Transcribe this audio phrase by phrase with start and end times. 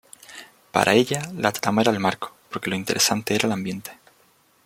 [0.71, 3.91] Para ella la trama era el marco porque lo interesante era el ambiente.